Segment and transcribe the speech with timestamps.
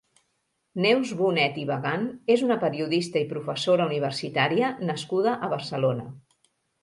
[0.83, 2.07] Neus Bonet i Bagant
[2.37, 6.09] és una periodista i professora universitària nascuda a Barcelona.